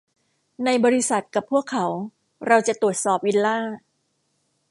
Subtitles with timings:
[0.65, 1.85] ใน บริษัท กับพวกเขา
[2.47, 3.59] เราจะตรวจสอบวิลล่า